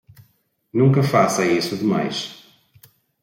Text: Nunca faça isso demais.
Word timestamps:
Nunca 0.73 1.03
faça 1.03 1.45
isso 1.45 1.77
demais. 1.77 2.43